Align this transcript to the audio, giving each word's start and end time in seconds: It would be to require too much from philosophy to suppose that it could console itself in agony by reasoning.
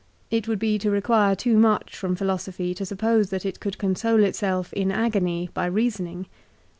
It 0.31 0.47
would 0.47 0.57
be 0.57 0.79
to 0.79 0.89
require 0.89 1.35
too 1.35 1.59
much 1.59 1.95
from 1.95 2.15
philosophy 2.15 2.73
to 2.73 2.87
suppose 2.87 3.29
that 3.29 3.45
it 3.45 3.59
could 3.59 3.77
console 3.77 4.23
itself 4.23 4.73
in 4.73 4.91
agony 4.91 5.51
by 5.53 5.67
reasoning. 5.67 6.25